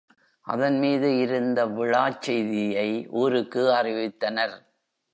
[0.45, 2.89] அதன் மீது இருந்து விழாச் செய்தியை
[3.11, 4.57] ஊருக்கு அறிவித்தனர்.